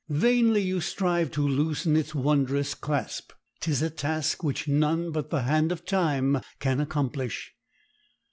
[0.09, 5.43] Vainly you strive to loosen its wondrous clasp; 'tis a task which none but the
[5.43, 7.53] hand of Time can accomplish.